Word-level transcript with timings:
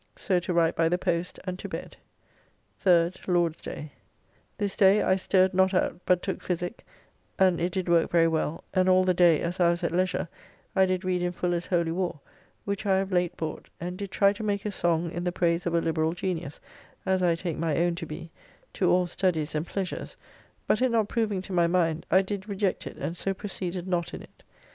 So 0.15 0.39
to 0.39 0.51
write 0.51 0.75
by 0.75 0.89
the 0.89 0.97
post, 0.97 1.37
and 1.43 1.59
to 1.59 1.69
bed. 1.69 1.95
3rd 2.83 3.27
(Lord's 3.27 3.61
day). 3.61 3.91
This 4.57 4.75
day 4.75 5.03
I 5.03 5.15
stirred 5.15 5.53
not 5.53 5.75
out, 5.75 5.99
but 6.07 6.23
took 6.23 6.41
physique, 6.41 6.83
and 7.37 7.61
it 7.61 7.71
did 7.73 7.87
work 7.87 8.09
very 8.09 8.27
well, 8.27 8.63
and 8.73 8.89
all 8.89 9.03
the 9.03 9.13
day 9.13 9.41
as 9.41 9.59
I 9.59 9.69
was 9.69 9.83
at 9.83 9.91
leisure 9.91 10.27
I 10.75 10.87
did 10.87 11.05
read 11.05 11.21
in 11.21 11.31
Fuller's 11.31 11.67
Holy 11.67 11.91
Warr, 11.91 12.19
which 12.65 12.87
I 12.87 12.97
have 12.97 13.09
of 13.09 13.13
late 13.13 13.37
bought, 13.37 13.69
and 13.79 13.95
did 13.95 14.09
try 14.09 14.33
to 14.33 14.41
make 14.41 14.65
a 14.65 14.71
song 14.71 15.11
in 15.11 15.23
the 15.23 15.31
praise 15.31 15.67
of 15.67 15.75
a 15.75 15.81
liberall 15.81 16.13
genius 16.15 16.59
(as 17.05 17.21
I 17.21 17.35
take 17.35 17.59
my 17.59 17.77
own 17.77 17.93
to 17.93 18.07
be) 18.07 18.31
to 18.73 18.89
all 18.89 19.05
studies 19.05 19.53
and 19.53 19.67
pleasures, 19.67 20.17
but 20.65 20.81
it 20.81 20.89
not 20.89 21.09
proving 21.09 21.43
to 21.43 21.53
my 21.53 21.67
mind 21.67 22.07
I 22.09 22.23
did 22.23 22.49
reject 22.49 22.87
it 22.87 22.97
and 22.97 23.15
so 23.15 23.35
proceeded 23.35 23.87
not 23.87 24.15
in 24.15 24.23
it. 24.23 24.41